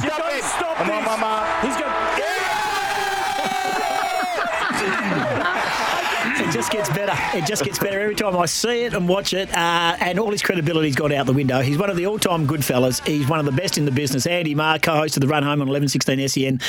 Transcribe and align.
stop 0.00 0.32
stop 0.42 0.76
got 0.78 0.86
to 0.86 0.92
on, 0.92 1.02
this. 1.02 1.06
Mama. 1.06 1.60
He's 1.62 1.76
got. 1.76 1.94
It 6.36 6.52
just 6.64 6.72
gets 6.72 6.88
better. 6.88 7.36
It 7.36 7.44
just 7.44 7.62
gets 7.62 7.78
better 7.78 8.00
every 8.00 8.14
time 8.14 8.34
I 8.38 8.46
see 8.46 8.84
it 8.84 8.94
and 8.94 9.06
watch 9.06 9.34
it. 9.34 9.50
Uh, 9.50 9.96
and 10.00 10.18
all 10.18 10.30
his 10.30 10.40
credibility's 10.40 10.96
gone 10.96 11.12
out 11.12 11.26
the 11.26 11.34
window. 11.34 11.60
He's 11.60 11.76
one 11.76 11.90
of 11.90 11.96
the 11.96 12.06
all-time 12.06 12.46
good 12.46 12.64
fellas. 12.64 13.00
He's 13.00 13.28
one 13.28 13.38
of 13.38 13.44
the 13.44 13.52
best 13.52 13.76
in 13.76 13.84
the 13.84 13.90
business. 13.90 14.26
Andy 14.26 14.54
Maher, 14.54 14.78
co-host 14.78 15.18
of 15.18 15.20
the 15.20 15.26
Run 15.26 15.42
Home 15.42 15.60
on 15.60 15.68
1116 15.68 16.26
SEN, 16.26 16.60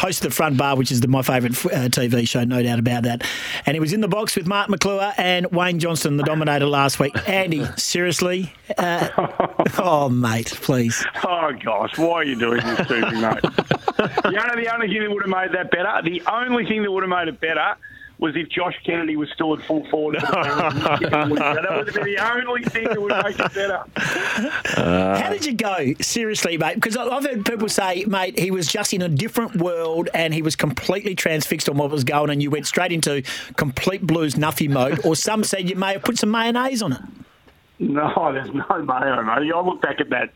host 0.00 0.24
of 0.24 0.30
the 0.30 0.34
Front 0.34 0.56
Bar, 0.56 0.76
which 0.76 0.90
is 0.90 1.00
the, 1.02 1.06
my 1.06 1.22
favourite 1.22 1.54
uh, 1.66 1.88
TV 1.88 2.26
show, 2.26 2.42
no 2.42 2.64
doubt 2.64 2.80
about 2.80 3.04
that. 3.04 3.22
And 3.64 3.76
he 3.76 3.80
was 3.80 3.92
in 3.92 4.00
the 4.00 4.08
box 4.08 4.34
with 4.34 4.48
Mark 4.48 4.68
Maclure 4.70 5.12
and 5.18 5.46
Wayne 5.52 5.78
Johnston, 5.78 6.16
the 6.16 6.24
Dominator, 6.24 6.66
last 6.66 6.98
week. 6.98 7.16
Andy, 7.28 7.64
seriously? 7.76 8.52
Uh, 8.76 9.08
oh, 9.78 10.08
mate, 10.08 10.52
please. 10.62 11.04
Oh 11.24 11.52
gosh, 11.62 11.96
why 11.96 12.14
are 12.14 12.24
you 12.24 12.34
doing 12.34 12.60
this 12.60 12.88
to 12.88 12.94
me, 12.94 13.20
mate? 13.20 13.38
you 14.24 14.32
know, 14.32 14.56
the 14.56 14.70
only 14.74 14.88
thing 14.88 15.02
that 15.02 15.10
would 15.12 15.22
have 15.22 15.30
made 15.30 15.52
that 15.52 15.70
better, 15.70 16.02
the 16.02 16.22
only 16.26 16.66
thing 16.66 16.82
that 16.82 16.90
would 16.90 17.04
have 17.04 17.10
made 17.10 17.28
it 17.28 17.40
better 17.40 17.76
was 18.24 18.34
if 18.36 18.48
Josh 18.48 18.74
Kennedy 18.86 19.16
was 19.16 19.28
still 19.30 19.52
at 19.54 19.62
full 19.66 19.84
forward. 19.90 20.18
for 20.20 20.26
that 20.32 21.28
would 21.30 21.86
have 21.86 21.94
been 21.94 22.04
the 22.04 22.18
only 22.18 22.64
thing 22.64 22.84
that 22.84 23.00
would 23.00 23.12
make 23.24 23.38
it 23.38 23.54
better. 23.54 23.84
Uh, 24.76 25.20
How 25.20 25.30
did 25.30 25.44
you 25.44 25.52
go? 25.52 25.92
Seriously, 26.00 26.56
mate? 26.58 26.74
Because 26.74 26.96
I- 26.96 27.04
I've 27.06 27.24
heard 27.24 27.44
people 27.46 27.68
say, 27.68 28.04
mate, 28.06 28.38
he 28.38 28.50
was 28.50 28.66
just 28.66 28.92
in 28.92 29.02
a 29.02 29.08
different 29.08 29.56
world 29.56 30.08
and 30.14 30.32
he 30.34 30.42
was 30.42 30.56
completely 30.56 31.14
transfixed 31.14 31.68
on 31.68 31.76
what 31.76 31.90
was 31.90 32.02
going 32.02 32.30
and 32.30 32.42
you 32.42 32.50
went 32.50 32.66
straight 32.66 32.90
into 32.92 33.22
complete 33.56 34.04
blues 34.06 34.34
nuffy 34.34 34.68
mode. 34.68 35.04
Or 35.04 35.14
some 35.14 35.44
said 35.44 35.68
you 35.68 35.76
may 35.76 35.92
have 35.92 36.02
put 36.02 36.18
some 36.18 36.30
mayonnaise 36.30 36.82
on 36.82 36.92
it. 36.94 37.00
No, 37.78 38.32
there's 38.32 38.52
no 38.52 38.64
mayo, 38.82 39.22
mate. 39.22 39.52
I 39.52 39.60
look 39.60 39.82
back 39.82 40.00
at 40.00 40.10
that. 40.10 40.30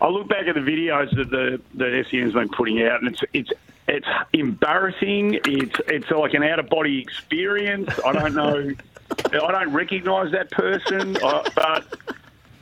I 0.00 0.08
look 0.08 0.28
back 0.28 0.46
at 0.46 0.54
the 0.54 0.60
videos 0.60 1.14
that 1.16 1.30
the 1.30 1.60
that 1.74 2.06
SEN's 2.10 2.32
been 2.32 2.48
putting 2.48 2.82
out, 2.82 3.02
and 3.02 3.12
it's 3.12 3.22
it's 3.34 3.50
it's 3.90 4.06
embarrassing. 4.32 5.40
It's 5.44 5.80
it's 5.88 6.10
like 6.10 6.34
an 6.34 6.44
out 6.44 6.60
of 6.60 6.68
body 6.68 7.00
experience. 7.00 7.90
I 8.04 8.12
don't 8.12 8.34
know. 8.34 8.70
I 9.26 9.52
don't 9.52 9.72
recognise 9.72 10.30
that 10.32 10.50
person, 10.52 11.16
uh, 11.16 11.42
but 11.54 11.98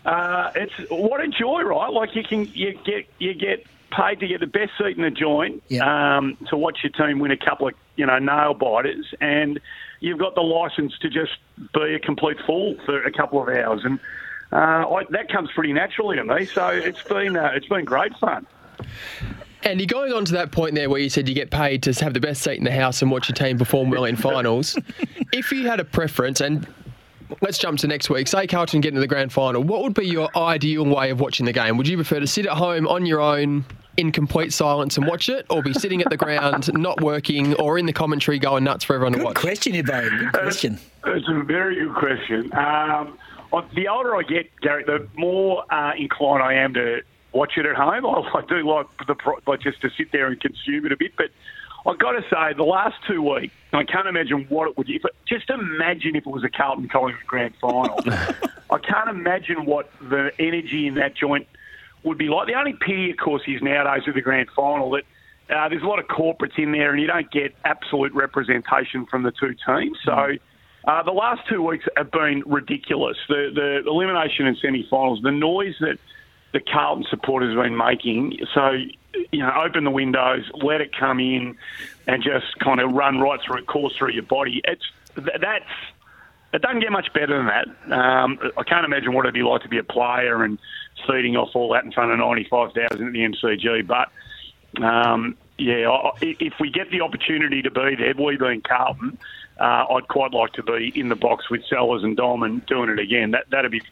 uh, 0.06 0.52
it's 0.56 0.72
what 0.90 1.20
a 1.20 1.28
joy, 1.28 1.62
right? 1.62 1.92
Like 1.92 2.16
you 2.16 2.24
can 2.24 2.46
you 2.54 2.72
get 2.84 3.06
you 3.18 3.34
get 3.34 3.66
paid 3.90 4.20
to 4.20 4.26
get 4.26 4.40
the 4.40 4.46
best 4.46 4.72
seat 4.78 4.96
in 4.96 5.02
the 5.02 5.10
joint 5.10 5.62
um, 5.82 6.36
to 6.48 6.56
watch 6.56 6.78
your 6.82 6.92
team 6.92 7.18
win 7.18 7.30
a 7.30 7.36
couple 7.36 7.68
of 7.68 7.74
you 7.96 8.06
know 8.06 8.18
nail 8.18 8.54
biters, 8.54 9.14
and 9.20 9.60
you've 10.00 10.18
got 10.18 10.34
the 10.34 10.40
license 10.40 10.96
to 11.00 11.10
just 11.10 11.32
be 11.74 11.94
a 11.94 11.98
complete 11.98 12.38
fool 12.46 12.76
for 12.86 13.02
a 13.02 13.12
couple 13.12 13.42
of 13.42 13.48
hours, 13.48 13.82
and 13.84 14.00
uh, 14.50 14.88
I, 14.88 15.04
that 15.10 15.30
comes 15.30 15.50
pretty 15.54 15.74
naturally 15.74 16.16
to 16.16 16.24
me. 16.24 16.46
So 16.46 16.68
it's 16.68 17.02
been 17.02 17.36
uh, 17.36 17.50
it's 17.54 17.68
been 17.68 17.84
great 17.84 18.16
fun. 18.16 18.46
And 19.69 19.78
you're 19.78 19.86
going 19.86 20.14
on 20.14 20.24
to 20.24 20.33
that 20.33 20.50
point 20.50 20.74
there 20.74 20.88
where 20.88 20.98
you 20.98 21.11
said 21.11 21.28
you 21.28 21.34
get 21.34 21.50
paid 21.50 21.83
to 21.83 21.92
have 22.02 22.14
the 22.14 22.20
best 22.20 22.42
seat 22.42 22.56
in 22.56 22.64
the 22.64 22.72
house 22.72 23.02
and 23.02 23.11
watch 23.11 23.28
your 23.28 23.34
team 23.34 23.58
perform 23.58 23.91
well 23.91 24.06
in 24.06 24.16
finals. 24.16 24.78
if 25.33 25.52
you 25.52 25.69
had 25.69 25.78
a 25.78 25.84
preference, 25.84 26.41
and 26.41 26.66
let's 27.42 27.58
jump 27.58 27.78
to 27.80 27.86
next 27.86 28.08
week, 28.08 28.28
say 28.28 28.46
Carlton 28.46 28.80
get 28.80 28.89
into 28.89 29.00
the 29.00 29.06
grand 29.06 29.30
final, 29.30 29.62
what 29.62 29.83
would 29.83 29.92
be 29.92 30.06
your 30.06 30.30
ideal 30.39 30.86
way 30.86 31.11
of 31.11 31.20
watching 31.20 31.44
the 31.44 31.52
game? 31.52 31.77
Would 31.77 31.86
you 31.86 31.98
prefer 31.98 32.19
to 32.19 32.27
sit 32.27 32.46
at 32.46 32.52
home 32.52 32.89
on 32.89 33.05
your 33.05 33.20
own 33.20 33.66
in 33.98 34.11
complete 34.11 34.55
silence 34.55 34.96
and 34.96 35.06
watch 35.06 35.28
it, 35.28 35.44
or 35.50 35.62
be 35.62 35.74
sitting 35.74 36.00
at 36.00 36.08
the 36.08 36.16
ground, 36.16 36.72
not 36.78 37.02
working, 37.02 37.55
or 37.56 37.77
in 37.77 37.84
the 37.84 37.92
commentary 37.92 38.39
going 38.39 38.64
nuts 38.64 38.84
for 38.84 38.94
everyone 38.94 39.19
to 39.19 39.22
watch? 39.22 39.36
question, 39.36 39.74
Ibbo. 39.74 40.18
Good 40.18 40.33
question. 40.33 40.80
It's 41.05 41.29
a 41.29 41.42
very 41.42 41.74
good 41.74 41.95
question. 41.95 42.50
Um, 42.56 43.18
the 43.74 43.89
older 43.89 44.17
I 44.17 44.23
get, 44.23 44.48
Gary, 44.62 44.85
the 44.85 45.06
more 45.17 45.62
uh, 45.70 45.92
inclined 45.95 46.42
I 46.42 46.55
am 46.55 46.73
to 46.73 47.02
watch 47.33 47.52
it 47.56 47.66
at 47.66 47.77
home. 47.77 48.06
I, 48.34 48.39
I 48.39 48.42
do 48.46 48.68
like 48.68 48.86
the 49.06 49.16
like 49.46 49.61
just 49.61 49.80
to 49.83 49.90
sit 49.96 50.12
there 50.12 50.27
and 50.27 50.40
consume 50.40 50.86
it 50.86 50.92
a 50.92 50.96
bit, 50.96 51.12
but. 51.16 51.30
I've 51.86 51.98
got 51.98 52.12
to 52.12 52.22
say, 52.22 52.55
the 52.55 52.64
last 52.64 52.96
two 53.06 53.22
weeks, 53.22 53.55
I 53.72 53.84
can't 53.84 54.08
imagine 54.08 54.46
what 54.48 54.68
it 54.68 54.77
would. 54.77 54.90
If 54.90 55.05
it, 55.05 55.12
just 55.27 55.48
imagine 55.48 56.17
if 56.17 56.27
it 56.27 56.30
was 56.30 56.44
a 56.44 56.50
Carlton 56.50 56.88
Collingwood 56.88 57.24
grand 57.27 57.55
final. 57.61 57.98
I 58.70 58.78
can't 58.78 59.08
imagine 59.08 59.64
what 59.64 59.90
the 60.02 60.33
energy 60.38 60.86
in 60.86 60.96
that 60.96 61.17
joint 61.17 61.46
would 62.02 62.18
be 62.18 62.28
like. 62.28 62.48
The 62.48 62.55
only 62.55 62.74
pity, 62.74 63.11
of 63.11 63.17
course, 63.17 63.42
is 63.46 63.62
nowadays 63.62 64.02
with 64.06 64.17
the 64.17 64.20
grand 64.20 64.48
final 64.55 64.90
that 64.90 65.05
uh, 65.48 65.68
there's 65.68 65.83
a 65.83 65.86
lot 65.86 65.98
of 65.98 66.06
corporates 66.08 66.58
in 66.58 66.72
there, 66.72 66.90
and 66.90 67.00
you 67.00 67.06
don't 67.06 67.30
get 67.30 67.55
absolute 67.64 68.12
representation 68.12 69.06
from 69.06 69.22
the 69.22 69.33
two 69.33 69.55
teams. 69.67 69.98
So. 70.05 70.33
Uh, 70.86 71.02
the 71.02 71.12
last 71.12 71.42
two 71.46 71.61
weeks 71.61 71.84
have 71.98 72.11
been 72.11 72.42
ridiculous. 72.46 73.18
The, 73.28 73.50
the 73.55 73.90
elimination 73.90 74.46
and 74.46 74.56
semi-finals, 74.56 75.20
the 75.22 75.33
noise 75.33 75.74
that 75.80 75.98
the 76.53 76.61
Carlton 76.61 77.05
supporters 77.11 77.55
have 77.55 77.63
been 77.64 77.77
making. 77.77 78.39
So, 78.55 78.70
you 79.33 79.39
know, 79.41 79.53
open 79.64 79.85
the 79.85 79.91
windows, 79.91 80.45
let 80.55 80.81
it 80.81 80.97
come 80.97 81.20
in, 81.20 81.57
and 82.07 82.23
just 82.23 82.59
kind 82.59 82.81
of 82.81 82.92
run 82.92 83.20
right 83.20 83.41
through 83.45 83.64
course 83.64 83.95
through 83.97 84.13
your 84.13 84.23
body. 84.23 84.61
It's 84.64 84.85
that's 85.14 85.64
it 86.53 86.63
doesn't 86.63 86.81
get 86.81 86.91
much 86.92 87.13
better 87.13 87.36
than 87.36 87.47
that. 87.47 87.92
Um, 87.95 88.39
I 88.57 88.63
can't 88.63 88.86
imagine 88.86 89.13
what 89.13 89.27
it'd 89.27 89.35
be 89.35 89.42
like 89.42 89.63
to 89.63 89.69
be 89.69 89.79
a 89.79 89.83
player 89.85 90.42
and 90.45 90.59
feeding 91.07 91.36
off 91.36 91.51
all 91.55 91.73
that 91.75 91.85
in 91.85 91.92
front 91.92 92.13
of 92.13 92.19
ninety-five 92.19 92.73
thousand 92.73 93.09
at 93.09 93.13
the 93.13 93.19
MCG. 93.20 93.86
But 93.86 94.09
um, 94.83 95.36
yeah, 95.59 95.91
I- 95.91 96.13
if 96.20 96.55
we 96.61 96.70
get 96.70 96.91
the 96.91 97.03
opportunity 97.03 97.63
to 97.63 97.70
be 97.70 97.97
there, 97.97 98.15
we 98.17 98.36
being 98.36 98.63
Carlton, 98.63 99.19
uh, 99.61 99.85
I'd 99.91 100.09
quite 100.09 100.33
like 100.33 100.53
to 100.55 100.63
be 100.63 100.92
in 100.95 101.09
the 101.09 101.17
box 101.17 101.51
with 101.51 101.65
Sellers 101.67 102.03
and 102.05 102.17
Dom 102.17 102.42
and 102.42 102.65
doing 102.67 102.89
it 102.89 102.98
again. 102.98 103.33
That 103.33 103.51
that'd 103.51 103.70
be 103.70 103.83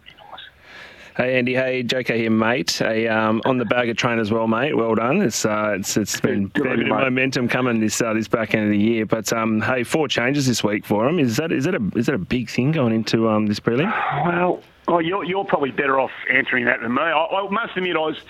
Hey 1.17 1.39
Andy, 1.39 1.55
hey 1.55 1.83
JK 1.83 2.15
here, 2.15 2.31
mate. 2.31 2.73
Hey, 2.73 3.09
um, 3.09 3.41
on 3.47 3.57
the 3.57 3.65
bag 3.65 3.89
of 3.89 3.97
train 3.97 4.19
as 4.19 4.31
well, 4.31 4.47
mate. 4.47 4.77
Well 4.77 4.95
done. 4.95 5.23
It's 5.23 5.47
uh, 5.47 5.77
it's 5.79 5.97
it's 5.97 6.21
been 6.21 6.49
Good 6.49 6.67
a 6.67 6.77
bit 6.77 6.81
of 6.81 6.89
momentum 6.89 7.49
coming 7.49 7.81
this 7.81 8.03
uh, 8.03 8.13
this 8.13 8.29
back 8.29 8.53
end 8.53 8.65
of 8.65 8.71
the 8.71 8.79
year. 8.79 9.07
But 9.07 9.33
um, 9.33 9.63
hey, 9.63 9.83
four 9.83 10.09
changes 10.09 10.47
this 10.47 10.63
week 10.63 10.85
for 10.85 11.09
him. 11.09 11.19
Is 11.19 11.39
that 11.39 11.53
is 11.53 11.65
that 11.65 11.75
a 11.75 11.81
is 11.97 12.05
that 12.05 12.15
a 12.15 12.19
big 12.19 12.51
thing 12.51 12.71
going 12.71 12.93
into 12.93 13.31
um, 13.31 13.47
this 13.47 13.59
prelim? 13.59 13.91
Well, 14.27 14.63
oh, 14.89 14.99
you're, 14.99 15.25
you're 15.25 15.47
probably 15.47 15.71
better 15.71 15.99
off 15.99 16.11
answering 16.31 16.67
that 16.67 16.83
than 16.83 16.93
me. 16.93 17.01
I, 17.01 17.25
I 17.25 17.49
must 17.49 17.75
admit, 17.79 17.97
I 17.97 18.01
was 18.01 18.21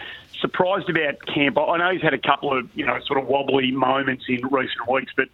surprised 0.41 0.89
about 0.89 1.27
Camp. 1.27 1.59
I 1.59 1.79
know 1.79 1.91
he's 1.91 2.03
had 2.03 2.15
a 2.15 2.19
couple 2.19 2.57
of 2.57 2.71
you 2.77 2.87
know 2.87 3.01
sort 3.05 3.19
of 3.19 3.27
wobbly 3.27 3.73
moments 3.73 4.27
in 4.29 4.47
recent 4.47 4.89
weeks, 4.89 5.13
but 5.17 5.27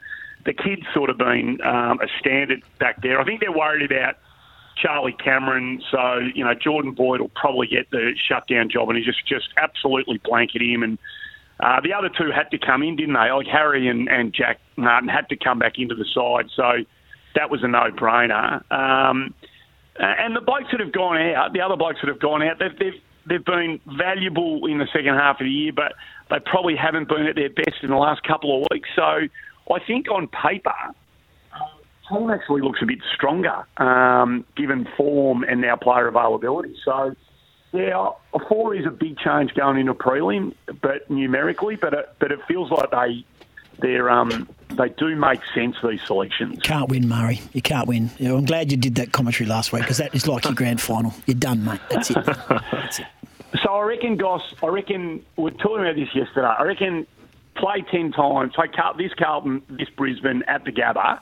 the 0.47 0.55
kid's 0.55 0.87
sort 0.95 1.11
of 1.11 1.19
been 1.19 1.61
um, 1.61 2.01
a 2.01 2.07
standard 2.19 2.62
back 2.79 3.03
there. 3.03 3.21
I 3.21 3.25
think 3.25 3.41
they're 3.41 3.53
worried 3.53 3.83
about 3.83 4.17
Charlie 4.77 5.12
Cameron, 5.12 5.83
so 5.91 6.19
you 6.34 6.44
know 6.44 6.55
Jordan 6.55 6.93
Boyd 6.93 7.21
will 7.21 7.31
probably 7.34 7.66
get 7.66 7.91
the 7.91 8.15
shutdown 8.28 8.71
job, 8.71 8.88
and 8.88 8.99
he 8.99 9.05
just 9.05 9.27
just 9.27 9.49
absolutely 9.56 10.19
blanket 10.25 10.62
him. 10.62 10.83
And 10.83 10.99
uh, 11.60 11.81
the 11.81 11.93
other 11.93 12.09
two 12.09 12.31
had 12.31 12.50
to 12.50 12.59
come 12.59 12.82
in, 12.82 12.97
didn't 12.97 13.15
they? 13.15 13.31
Like 13.31 13.47
Harry 13.47 13.88
and, 13.88 14.09
and 14.09 14.32
Jack 14.32 14.61
Martin 14.77 15.09
had 15.09 15.28
to 15.28 15.37
come 15.37 15.59
back 15.59 15.78
into 15.78 15.94
the 15.94 16.06
side, 16.06 16.50
so 16.56 16.84
that 17.34 17.50
was 17.50 17.62
a 17.62 17.69
no-brainer. 17.69 18.71
Um, 18.72 19.34
uh, 19.99 20.05
and 20.05 20.34
the 20.34 20.41
blokes 20.41 20.66
that 20.72 20.81
have 20.81 20.93
gone 20.93 21.19
out, 21.19 21.53
the 21.53 21.61
other 21.61 21.77
blokes 21.77 21.99
that 22.03 22.09
have 22.09 22.21
gone 22.21 22.43
out, 22.43 22.59
they've, 22.59 22.78
they've 22.78 23.00
they've 23.27 23.44
been 23.44 23.81
valuable 23.87 24.66
in 24.66 24.78
the 24.78 24.87
second 24.93 25.15
half 25.15 25.41
of 25.41 25.44
the 25.44 25.50
year, 25.50 25.72
but 25.72 25.94
they 26.31 26.38
probably 26.44 26.77
haven't 26.77 27.09
been 27.09 27.27
at 27.27 27.37
their 27.37 27.50
best 27.50 27.82
in 27.82 27.91
the 27.91 27.97
last 27.97 28.22
couple 28.25 28.56
of 28.56 28.66
weeks. 28.71 28.88
So 28.97 29.03
I 29.03 29.78
think 29.87 30.11
on 30.11 30.28
paper, 30.28 30.75
team 32.19 32.31
actually 32.31 32.62
looks 32.62 32.81
a 32.83 32.87
bit 32.87 32.99
stronger, 33.15 33.65
um, 33.77 34.45
given 34.56 34.87
form 34.97 35.45
and 35.45 35.61
now 35.61 35.77
player 35.77 36.09
availability. 36.09 36.77
So, 36.84 37.15
yeah, 37.73 38.11
a 38.34 38.39
four 38.49 38.75
is 38.75 38.87
a 38.87 38.91
big 38.91 39.19
change 39.19 39.55
going 39.55 39.78
into 39.78 39.95
prelim, 39.95 40.55
but 40.81 41.11
numerically, 41.11 41.76
but 41.76 41.94
it, 41.94 42.14
but 42.19 42.32
it 42.32 42.41
feels 42.47 42.70
like 42.70 42.91
they 42.91 43.25
they're 43.79 44.11
um, 44.11 44.49
they 44.70 44.88
do 44.91 45.17
make 45.17 45.41
sense 45.55 45.76
these 45.82 46.03
selections. 46.06 46.61
Can't 46.62 46.88
win, 46.88 47.09
Murray. 47.09 47.41
You 47.53 47.62
can't 47.62 47.88
win. 47.88 48.11
You 48.19 48.29
know, 48.29 48.37
I'm 48.37 48.44
glad 48.44 48.70
you 48.70 48.76
did 48.76 48.97
that 48.97 49.12
commentary 49.12 49.49
last 49.49 49.73
week 49.73 49.82
because 49.82 49.99
that 49.99 50.14
is 50.14 50.26
like 50.26 50.44
your 50.44 50.55
grand 50.55 50.81
final. 50.81 51.14
You're 51.26 51.35
done, 51.35 51.64
mate. 51.64 51.81
That's 51.91 52.11
it. 52.11 52.25
That's 52.25 53.00
it. 53.00 53.06
So 53.62 53.69
I 53.69 53.82
reckon, 53.82 54.17
Goss, 54.17 54.55
I 54.62 54.69
reckon 54.69 55.23
we're 55.37 55.50
talking 55.50 55.82
about 55.82 55.94
this 55.94 56.09
yesterday. 56.14 56.47
I 56.47 56.62
reckon 56.62 57.06
play 57.55 57.85
ten 57.91 58.11
times. 58.11 58.55
Car- 58.55 58.94
this 58.97 59.12
Carlton, 59.12 59.62
this 59.69 59.91
Brisbane 59.91 60.43
at 60.49 60.64
the 60.64 60.73
Gabba, 60.73 61.20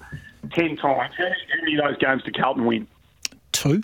ten 0.53 0.77
times. 0.77 1.15
How 1.17 1.25
many, 1.63 1.77
of 1.77 1.85
those 1.85 1.99
games 1.99 2.23
did 2.23 2.37
Carlton 2.37 2.67
win? 2.67 2.87
Two. 3.53 3.83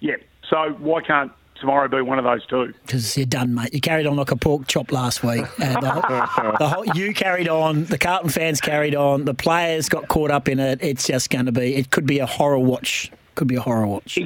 Yeah. 0.00 0.16
So 0.48 0.70
why 0.78 1.02
can't 1.02 1.32
tomorrow 1.60 1.88
be 1.88 2.00
one 2.00 2.18
of 2.18 2.24
those 2.24 2.44
two? 2.46 2.72
Because 2.82 3.16
you're 3.16 3.26
done, 3.26 3.54
mate. 3.54 3.72
You 3.74 3.80
carried 3.80 4.06
on 4.06 4.16
like 4.16 4.30
a 4.30 4.36
pork 4.36 4.66
chop 4.66 4.92
last 4.92 5.22
week. 5.22 5.44
And 5.60 5.82
the, 5.82 5.90
whole, 5.90 6.52
the 6.58 6.68
whole, 6.68 6.86
you 6.96 7.12
carried 7.14 7.48
on. 7.48 7.84
The 7.84 7.98
Carlton 7.98 8.30
fans 8.30 8.60
carried 8.60 8.94
on. 8.94 9.24
The 9.24 9.34
players 9.34 9.88
got 9.88 10.08
caught 10.08 10.30
up 10.30 10.48
in 10.48 10.58
it. 10.58 10.78
It's 10.82 11.06
just 11.06 11.30
going 11.30 11.46
to 11.46 11.52
be. 11.52 11.74
It 11.74 11.90
could 11.90 12.06
be 12.06 12.18
a 12.18 12.26
horror 12.26 12.58
watch. 12.58 13.10
Could 13.34 13.48
be 13.48 13.56
a 13.56 13.60
horror 13.60 13.86
watch. 13.86 14.18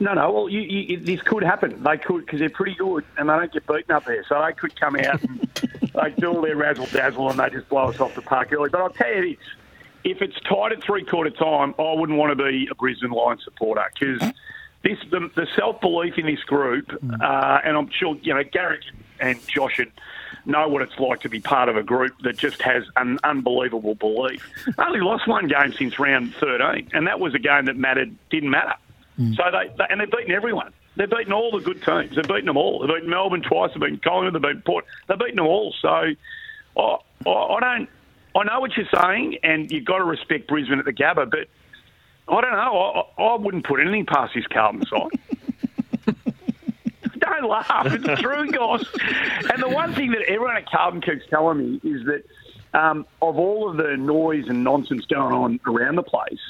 No, 0.00 0.12
no. 0.12 0.30
Well, 0.32 0.48
you, 0.48 0.60
you, 0.60 1.00
this 1.00 1.22
could 1.22 1.42
happen. 1.42 1.82
They 1.82 1.96
could 1.96 2.26
because 2.26 2.40
they're 2.40 2.50
pretty 2.50 2.74
good 2.74 3.04
and 3.16 3.28
they 3.28 3.32
don't 3.32 3.52
get 3.52 3.66
beaten 3.66 3.94
up 3.94 4.04
there. 4.04 4.24
So 4.28 4.42
they 4.44 4.52
could 4.52 4.78
come 4.78 4.96
out 4.96 5.22
and 5.22 5.40
they 5.94 6.10
do 6.18 6.34
all 6.34 6.42
their 6.42 6.56
razzle 6.56 6.86
dazzle 6.86 7.30
and 7.30 7.38
they 7.38 7.48
just 7.50 7.68
blow 7.68 7.88
us 7.88 8.00
off 8.00 8.14
the 8.14 8.22
park 8.22 8.52
early. 8.52 8.70
But 8.70 8.80
I'll 8.80 8.90
tell 8.90 9.14
you 9.14 9.36
this: 9.36 9.46
if 10.04 10.20
it's 10.20 10.38
tied 10.40 10.72
at 10.72 10.82
three 10.82 11.04
quarter 11.04 11.30
time, 11.30 11.74
I 11.78 11.94
wouldn't 11.94 12.18
want 12.18 12.36
to 12.36 12.44
be 12.44 12.68
a 12.70 12.74
Brisbane 12.74 13.10
Lions 13.10 13.42
supporter 13.44 13.84
because 13.92 14.20
this 14.82 14.98
the, 15.10 15.30
the 15.34 15.46
self 15.56 15.80
belief 15.80 16.18
in 16.18 16.26
this 16.26 16.42
group, 16.44 16.92
uh, 17.20 17.60
and 17.64 17.76
I'm 17.76 17.90
sure 17.90 18.16
you 18.22 18.34
know 18.34 18.44
Garrick 18.44 18.82
and 19.18 19.44
Josh 19.48 19.78
would 19.78 19.92
know 20.46 20.68
what 20.68 20.82
it's 20.82 20.98
like 20.98 21.20
to 21.20 21.28
be 21.28 21.40
part 21.40 21.70
of 21.70 21.76
a 21.76 21.82
group 21.82 22.12
that 22.22 22.36
just 22.36 22.60
has 22.62 22.84
an 22.96 23.18
unbelievable 23.24 23.94
belief. 23.94 24.46
Only 24.78 25.00
lost 25.00 25.26
one 25.26 25.48
game 25.48 25.72
since 25.72 25.98
round 25.98 26.34
13, 26.34 26.90
and 26.92 27.06
that 27.06 27.18
was 27.18 27.34
a 27.34 27.38
game 27.38 27.64
that 27.64 27.76
mattered 27.76 28.14
didn't 28.30 28.50
matter. 28.50 28.74
So 29.16 29.44
they, 29.50 29.72
they 29.78 29.84
and 29.88 30.00
they've 30.00 30.10
beaten 30.10 30.32
everyone. 30.32 30.72
They've 30.96 31.10
beaten 31.10 31.32
all 31.32 31.50
the 31.50 31.60
good 31.60 31.82
teams. 31.82 32.16
They've 32.16 32.26
beaten 32.26 32.46
them 32.46 32.56
all. 32.56 32.80
They've 32.80 32.94
beaten 32.96 33.10
Melbourne 33.10 33.42
twice. 33.42 33.70
They've 33.72 33.80
beaten 33.80 34.00
Collingwood. 34.00 34.34
They've 34.34 34.42
beaten 34.42 34.62
Port. 34.62 34.84
They've 35.08 35.18
beaten 35.18 35.36
them 35.36 35.46
all. 35.46 35.74
So 35.80 35.88
I, 35.88 36.96
I, 37.26 37.30
I 37.30 37.60
don't. 37.60 37.88
I 38.34 38.44
know 38.44 38.60
what 38.60 38.76
you're 38.76 38.88
saying, 38.92 39.38
and 39.42 39.70
you've 39.70 39.84
got 39.84 39.98
to 39.98 40.04
respect 40.04 40.48
Brisbane 40.48 40.78
at 40.78 40.84
the 40.84 40.92
Gabba, 40.92 41.30
but 41.30 41.48
I 42.28 42.40
don't 42.40 42.52
know. 42.52 43.04
I, 43.18 43.22
I 43.22 43.36
wouldn't 43.36 43.64
put 43.64 43.80
anything 43.80 44.06
past 44.06 44.34
this 44.34 44.46
Carlton 44.46 44.84
side. 44.86 46.16
don't 47.18 47.48
laugh. 47.48 47.86
It's 47.86 48.20
true, 48.20 48.50
guys. 48.50 48.84
And 49.50 49.62
the 49.62 49.68
one 49.68 49.94
thing 49.94 50.10
that 50.12 50.22
everyone 50.22 50.56
at 50.56 50.68
Carlton 50.68 51.00
keeps 51.00 51.26
telling 51.28 51.58
me 51.58 51.80
is 51.82 52.04
that 52.06 52.24
um, 52.74 53.06
of 53.22 53.38
all 53.38 53.70
of 53.70 53.76
the 53.76 53.96
noise 53.96 54.48
and 54.48 54.64
nonsense 54.64 55.06
going 55.06 55.32
on 55.32 55.60
around 55.66 55.96
the 55.96 56.02
place, 56.02 56.40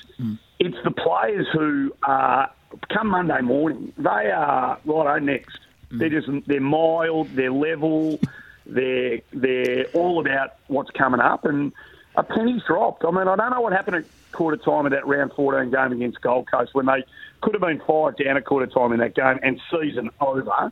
it's 0.59 0.77
the 0.85 0.91
players 0.91 1.47
who 1.53 1.95
are, 2.03 2.51
come 2.89 3.09
Monday 3.09 3.41
morning, 3.43 3.93
they 3.99 4.31
are 4.31 4.79
righto 4.85 5.19
next. 5.19 5.59
They're 5.91 6.09
just 6.09 6.29
they're 6.47 6.61
mild, 6.61 7.29
they're 7.37 7.53
level, 7.53 8.19
they're 8.67 9.21
they're 9.33 9.87
all 9.95 10.21
about 10.21 10.57
what's 10.69 10.91
coming 10.91 11.21
up, 11.21 11.45
and 11.45 11.73
a 12.17 12.23
penny's 12.23 12.63
dropped. 12.67 13.05
I 13.05 13.11
mean, 13.11 13.29
I 13.29 13.37
don't 13.37 13.51
know 13.51 13.61
what 13.61 13.73
happened 13.73 13.97
at 13.97 14.05
quarter 14.33 14.57
time 14.57 14.87
of 14.87 14.93
that 14.93 15.07
round 15.07 15.33
14 15.35 15.71
game 15.71 15.93
against 15.93 16.21
Gold 16.21 16.51
Coast 16.51 16.75
when 16.75 16.87
they 16.87 17.05
could 17.41 17.55
have 17.55 17.61
been 17.63 17.81
five 17.87 18.17
down 18.17 18.37
at 18.37 18.45
quarter 18.45 18.67
time 18.67 18.93
in 18.93 19.01
that 19.01 19.15
game 19.15 19.39
and 19.43 19.61
season 19.71 20.11
over. 20.21 20.71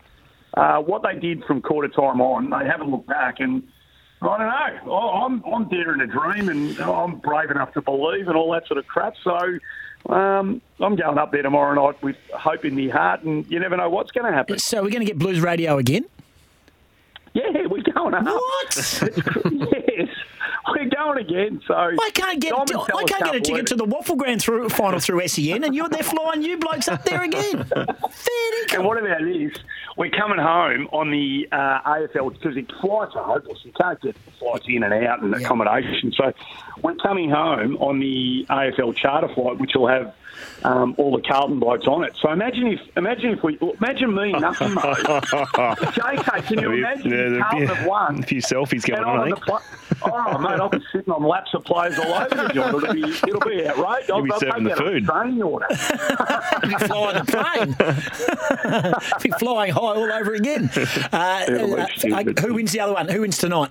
Uh, 0.55 0.79
what 0.81 1.03
they 1.03 1.19
did 1.19 1.45
from 1.45 1.63
quarter 1.63 1.89
time 1.89 2.21
on, 2.21 2.51
they 2.51 2.67
haven't 2.69 2.91
looked 2.91 3.09
back, 3.09 3.41
and 3.41 3.63
I 4.21 4.39
don't 4.39 4.87
know. 4.87 4.99
I'm 4.99 5.43
I'm 5.45 5.69
daring 5.69 6.01
to 6.01 6.07
dream, 6.07 6.49
and 6.49 6.79
I'm 6.81 7.17
brave 7.19 7.51
enough 7.51 7.73
to 7.75 7.83
believe, 7.83 8.29
and 8.29 8.37
all 8.37 8.53
that 8.53 8.67
sort 8.67 8.79
of 8.79 8.87
crap. 8.87 9.15
So. 9.23 9.59
Um, 10.09 10.61
I'm 10.81 10.97
going 10.97 11.17
up 11.17 11.31
there 11.31 11.43
tomorrow 11.43 11.75
night 11.75 12.03
with 12.03 12.17
hope 12.35 12.65
in 12.65 12.75
the 12.75 12.89
heart, 12.89 13.23
and 13.23 13.49
you 13.49 13.61
never 13.61 13.77
know 13.77 13.89
what's 13.89 14.11
going 14.11 14.27
to 14.27 14.37
happen. 14.37 14.59
So 14.59 14.83
we're 14.83 14.91
going 14.91 15.03
to 15.03 15.07
get 15.07 15.17
Blues 15.17 15.41
Radio 15.41 15.79
again. 15.79 16.07
Yeah, 17.35 17.45
we're 17.69 17.83
going 17.83 17.97
up. 17.97 17.97
What? 18.13 19.03
we're 20.69 20.89
going 20.89 21.19
again. 21.19 21.61
So 21.67 21.75
I 21.75 22.11
can't 22.15 22.41
get 22.41 22.51
Simon 22.55 22.87
I 22.95 23.05
can't 23.05 23.25
get 23.25 23.35
a 23.35 23.41
ticket 23.41 23.67
to 23.69 23.75
the 23.77 23.85
Waffle 23.85 24.17
Grand 24.17 24.41
through, 24.43 24.69
final 24.69 25.01
through 25.01 25.27
SEN, 25.29 25.65
and 25.65 25.75
you're 25.75 25.89
there 25.89 26.03
flying 26.03 26.43
you 26.43 26.59
blokes 26.59 26.89
up 26.89 27.05
there 27.05 27.23
again. 27.23 27.65
Fair 27.65 27.87
And 28.75 28.85
what 28.85 28.99
about 28.99 29.21
this? 29.23 29.53
We're 29.97 30.11
coming 30.11 30.39
home 30.39 30.89
on 30.93 31.11
the 31.11 31.49
uh, 31.53 31.81
AFL 31.83 32.33
because 32.33 32.55
the 32.55 32.67
flights 32.81 33.13
are 33.15 33.25
hopeless. 33.25 33.59
You 33.65 33.73
can't 33.79 34.01
get 34.01 34.17
flights 34.39 34.65
in 34.69 34.83
and 34.83 34.93
out 35.07 35.23
and 35.23 35.35
accommodation. 35.35 36.13
So 36.17 36.33
we're 36.83 36.95
coming 36.97 37.29
home 37.31 37.77
on 37.77 38.01
the 38.01 38.47
AFL 38.49 38.97
charter 38.97 39.29
flight, 39.35 39.59
which 39.59 39.73
will 39.75 39.89
have 39.89 40.15
um, 40.65 40.95
all 40.97 41.15
the 41.15 41.23
Carlton 41.23 41.61
blokes 41.61 41.87
on 41.87 42.05
it. 42.05 42.17
So 42.23 42.31
imagine 42.33 42.69
if 42.69 42.81
imagine 42.97 43.31
if 43.33 43.43
we 43.43 43.59
imagine 43.81 44.15
me 44.15 44.33
nothing. 44.33 44.69
JK, 44.71 46.47
can 46.47 46.59
you 46.61 46.73
imagine 46.73 47.11
Yeah, 47.11 47.43
Carlton 47.51 47.69
have 47.69 47.87
won? 47.87 48.19
a 48.21 48.23
few 48.23 48.41
selfies 48.41 48.87
going 48.89 49.05
on, 49.05 49.19
on 49.21 49.31
the 49.31 49.37
pla- 49.37 49.61
oh, 50.03 50.39
mate, 50.39 50.52
I'll 50.61 50.69
be 50.69 50.83
sitting 50.93 51.13
on 51.13 51.23
laps 51.23 51.55
of 51.55 51.65
players 51.65 51.99
all 51.99 52.13
over 52.13 52.35
the 52.35 52.49
joint. 52.53 52.75
It'll 52.75 52.93
be, 52.93 53.03
it'll 53.29 53.41
be 53.41 53.67
outrageous. 53.67 54.11
I'll, 54.11 54.23
be 54.23 54.33
I'll 54.33 54.41
serving 54.41 54.65
take 54.67 54.77
the 54.77 54.83
food. 54.83 55.05
training 55.07 55.43
order. 55.43 55.67
be 56.63 56.87
flying 56.87 57.17
a 57.17 57.25
plane. 57.25 58.95
be 59.23 59.31
flying 59.39 59.73
high 59.73 59.81
all 59.81 60.13
over 60.13 60.35
again. 60.35 60.71
Uh, 61.13 61.45
It'll 61.49 61.77
be 61.77 62.13
uh, 62.13 62.41
who 62.41 62.55
wins 62.55 62.73
the 62.73 62.81
other 62.81 62.95
one? 62.95 63.09
Who 63.09 63.21
wins 63.23 63.39
tonight? 63.39 63.71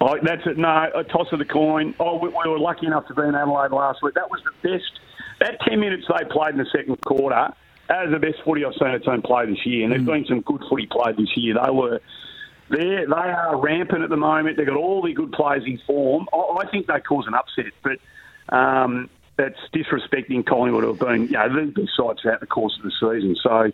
Oh, 0.00 0.18
that's 0.22 0.44
it. 0.46 0.58
No, 0.58 0.90
a 0.94 1.04
toss 1.04 1.28
of 1.32 1.38
the 1.38 1.44
coin. 1.44 1.94
Oh, 2.00 2.18
we, 2.18 2.28
we 2.28 2.50
were 2.50 2.58
lucky 2.58 2.86
enough 2.86 3.06
to 3.08 3.14
be 3.14 3.22
in 3.22 3.34
Adelaide 3.34 3.70
last 3.70 4.02
week. 4.02 4.14
That 4.14 4.30
was 4.30 4.40
the 4.44 4.68
best. 4.68 4.90
That 5.40 5.60
10 5.68 5.78
minutes 5.78 6.06
they 6.08 6.24
played 6.30 6.52
in 6.54 6.58
the 6.58 6.66
second 6.74 7.00
quarter, 7.04 7.52
that 7.88 8.04
was 8.06 8.12
the 8.12 8.18
best 8.18 8.38
footy 8.44 8.64
I've 8.64 8.74
seen 8.74 8.88
a 8.88 8.98
team 8.98 9.22
play 9.22 9.46
this 9.46 9.64
year. 9.64 9.84
And 9.84 9.92
there's 9.92 10.04
been 10.04 10.24
some 10.28 10.40
good 10.40 10.62
footy 10.68 10.86
played 10.90 11.16
this 11.16 11.36
year. 11.36 11.54
They 11.54 11.70
were. 11.70 12.00
They 12.72 13.04
they 13.06 13.14
are 13.14 13.60
rampant 13.60 14.02
at 14.02 14.08
the 14.08 14.16
moment. 14.16 14.56
They've 14.56 14.66
got 14.66 14.76
all 14.76 15.02
the 15.02 15.12
good 15.12 15.32
players 15.32 15.64
in 15.66 15.78
form. 15.86 16.26
I, 16.32 16.62
I 16.62 16.70
think 16.70 16.86
they 16.86 17.00
cause 17.00 17.26
an 17.26 17.34
upset, 17.34 17.72
but 17.82 17.98
um, 18.54 19.10
that's 19.36 19.58
disrespecting 19.74 20.46
Collingwood, 20.46 20.82
who 20.82 20.88
have 20.88 20.98
been 20.98 21.26
you 21.26 21.32
know 21.32 21.54
the 21.54 21.70
best 21.70 21.90
sides 21.96 22.22
throughout 22.22 22.40
the 22.40 22.46
course 22.46 22.76
of 22.78 22.84
the 22.84 22.92
season. 22.92 23.36
So, 23.42 23.70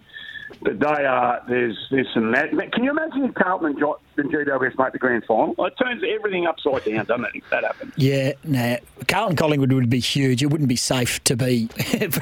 but 0.63 0.81
they 0.81 1.05
are 1.05 1.43
there's 1.49 1.79
there's 1.93 2.09
some 2.13 2.33
that. 2.33 2.51
Can 2.73 2.83
you 2.83 2.91
imagine 2.91 3.25
if 3.25 3.35
Carlton 3.35 3.69
and, 3.71 3.79
jo- 4.23 4.39
and 4.39 4.47
GWS 4.47 4.79
make 4.79 4.93
the 4.93 4.99
grand 4.99 5.25
final? 5.25 5.55
It 5.67 5.75
turns 5.83 6.03
everything 6.09 6.47
upside 6.47 6.85
down, 6.85 7.05
doesn't 7.07 7.25
it? 7.27 7.31
If 7.35 7.51
that 7.51 7.65
happens. 7.65 7.93
Yeah, 7.97 8.33
nah. 8.45 8.77
Carlton 9.07 9.37
Collingwood 9.37 9.73
would 9.73 9.89
be 9.91 10.01
huge. 10.01 10.43
It 10.43 10.47
wouldn't 10.47 10.69
be 10.69 10.77
safe 10.77 11.23
to 11.25 11.37
be 11.37 11.67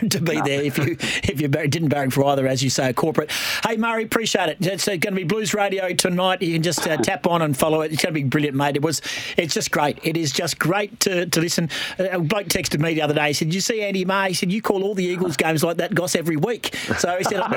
to 0.07 0.21
be 0.23 0.41
there 0.43 0.63
if 0.63 0.79
you 0.79 0.97
if 1.01 1.41
you 1.41 1.49
didn't 1.49 1.89
barrack 1.89 2.13
for 2.13 2.25
either, 2.27 2.47
as 2.47 2.63
you 2.63 2.71
say, 2.71 2.91
a 2.91 2.95
corporate. 2.95 3.31
Hey 3.67 3.77
Murray, 3.77 4.05
appreciate 4.05 4.49
it. 4.51 4.59
It's 4.67 4.87
uh, 4.87 4.93
going 4.93 5.01
to 5.01 5.13
be 5.13 5.25
Blues 5.25 5.55
Radio 5.55 5.93
tonight. 5.95 6.43
You 6.43 6.53
can 6.55 6.63
just 6.63 6.87
uh, 6.87 6.97
tap 6.99 7.27
on 7.27 7.43
and 7.43 7.57
follow 7.57 7.81
it. 7.83 7.93
It's 7.93 8.03
going 8.03 8.15
to 8.15 8.21
be 8.21 8.25
brilliant, 8.29 8.57
mate. 8.57 8.77
It 8.77 8.83
was. 8.83 9.01
It's 9.37 9.55
just 9.55 9.71
great. 9.71 9.99
It 10.03 10.17
is 10.17 10.33
just 10.33 10.59
great 10.59 11.01
to, 11.01 11.27
to 11.27 11.41
listen. 11.41 11.69
Uh, 11.99 12.09
a 12.13 12.21
bloke 12.21 12.47
texted 12.49 12.81
me 12.81 12.95
the 12.95 13.03
other 13.03 13.15
day. 13.15 13.29
He 13.29 13.33
said, 13.33 13.53
"You 13.55 13.61
see 13.61 13.83
Andy 13.83 14.05
May?" 14.05 14.29
He 14.29 14.35
said, 14.35 14.53
"You 14.53 14.63
call 14.63 14.85
all 14.85 14.95
the 14.95 15.05
Eagles 15.05 15.37
games 15.37 15.65
like 15.65 15.79
that, 15.79 15.95
Goss, 15.95 16.15
every 16.15 16.37
week." 16.37 16.75
So 16.99 17.17
he 17.17 17.25
said, 17.25 17.43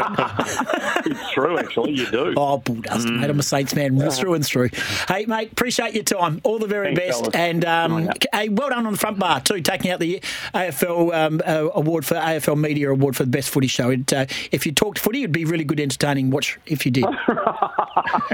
It's 1.05 1.31
true, 1.33 1.57
actually. 1.57 1.91
You 1.93 2.09
do. 2.09 2.33
"Oh, 2.37 2.59
bulldust, 2.59 3.05
Mm. 3.05 3.19
mate. 3.21 3.29
I'm 3.29 3.39
a 3.39 3.43
Saints 3.43 3.75
man 3.75 3.97
through 4.11 4.28
and 4.33 4.45
through." 4.45 4.69
Hey, 5.07 5.25
mate, 5.25 5.51
appreciate 5.51 5.93
your 5.93 6.03
time. 6.03 6.41
All 6.43 6.59
the 6.59 6.67
very 6.67 6.95
Thanks, 6.95 7.19
best, 7.19 7.31
fellas. 7.31 7.35
and 7.35 7.65
um, 7.65 8.09
hey, 8.33 8.49
well 8.49 8.69
done 8.69 8.85
on 8.85 8.93
the 8.93 8.99
front 8.99 9.19
bar 9.19 9.41
too, 9.41 9.61
taking 9.61 9.91
out 9.91 9.99
the 9.99 10.19
AFL 10.53 11.13
um, 11.13 11.41
uh, 11.45 11.69
award 11.73 12.05
for 12.05 12.15
AFL 12.15 12.57
Media 12.59 12.91
Award 12.91 13.15
for 13.15 13.23
the 13.23 13.29
best 13.29 13.49
footy 13.49 13.67
show. 13.67 13.89
It, 13.89 14.11
uh, 14.13 14.25
if 14.51 14.65
you 14.65 14.71
talked 14.71 14.99
footy, 14.99 15.19
it'd 15.19 15.31
be 15.31 15.45
really 15.45 15.63
good, 15.63 15.79
entertaining 15.79 16.29
watch 16.29 16.59
if 16.65 16.85
you 16.85 16.91
did. 16.91 17.05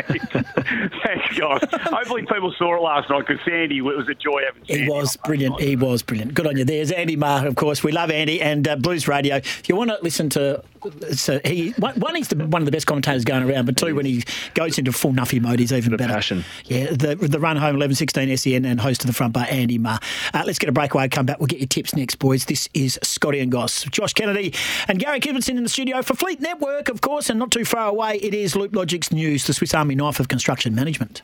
Thanks, 0.08 1.38
guys. 1.38 1.62
Hopefully, 1.72 2.24
people 2.24 2.54
saw 2.58 2.76
it 2.76 2.82
last 2.82 3.10
night 3.10 3.26
because 3.28 3.44
Sandy, 3.46 3.78
it 3.78 3.82
was 3.82 4.08
a 4.10 4.16
joy 4.16 4.42
having 4.46 4.64
He 4.66 4.90
was 4.90 5.18
brilliant. 5.18 5.60
He 5.60 5.76
was 5.76 6.02
brilliant. 6.04 6.34
Good 6.34 6.48
on 6.48 6.58
you. 6.58 6.66
There's 6.66 6.92
Andy 6.92 7.16
Maher, 7.16 7.48
of 7.48 7.56
course. 7.56 7.84
We 7.84 7.92
love 7.92 8.12
Andy 8.12 8.42
and 8.42 8.68
uh, 8.68 8.76
Blues 8.76 9.08
Radio. 9.08 9.38
If 9.38 9.70
you 9.70 9.76
want 9.76 9.92
to 9.92 9.98
listen 10.02 10.30
to, 10.32 10.64
so 11.14 11.40
he 11.46 11.72
one, 11.78 12.00
one 12.00 12.16
he's 12.16 12.28
the, 12.30 12.36
one 12.46 12.62
of 12.62 12.66
the 12.66 12.72
best 12.72 12.88
commentators 12.88 13.24
going 13.26 13.50
around, 13.50 13.66
but 13.66 13.78
two 13.78 13.96
when 13.96 14.06
he 14.06 14.24
goes 14.54 14.78
into 14.78 14.92
full 14.92 15.14
nuffy 15.14 15.42
mode, 15.42 15.60
he's 15.60 15.74
even 15.74 15.85
The 15.92 15.98
better. 15.98 16.14
passion. 16.14 16.44
Yeah, 16.66 16.92
the 16.92 17.16
the 17.16 17.40
run 17.40 17.58
home 17.58 17.76
eleven 17.76 17.96
sixteen 17.96 18.36
SEN 18.38 18.66
and 18.66 18.80
host 18.80 19.04
of 19.04 19.08
the 19.08 19.14
front 19.14 19.34
bar 19.34 19.46
Andy 19.50 19.78
Maher. 19.78 20.00
Uh, 20.34 20.44
let's 20.46 20.60
get 20.60 20.70
a 20.70 20.72
breakaway. 20.72 21.08
Come 21.08 21.26
back. 21.26 21.40
We'll 21.40 21.48
get 21.48 21.60
your 21.60 21.68
tips 21.68 21.96
next, 21.96 22.16
boys. 22.20 22.46
This 22.46 22.68
is 22.74 23.00
Scotty 23.04 23.40
and 23.40 23.52
Goss, 23.52 23.84
Josh 23.86 24.14
Kennedy, 24.14 24.54
and 24.88 25.00
Garrick 25.00 25.24
Ibbotson 25.24 25.58
in 25.58 25.64
the 25.64 25.70
studio 25.70 26.02
for 26.02 26.16
Fleet 26.16 26.42
Network, 26.42 26.90
of 26.90 27.02
course, 27.02 27.30
and 27.30 27.40
not 27.40 27.52
too 27.52 27.66
far 27.66 27.88
away. 27.90 28.18
It 28.18 28.34
is 28.34 28.56
Loop 28.56 28.76
Logic's 28.76 29.12
news, 29.12 29.46
the 29.46 29.54
Swiss 29.54 29.74
Army 29.74 29.96
knife 29.96 30.20
of 30.20 30.28
construction 30.28 30.76
management. 30.76 31.22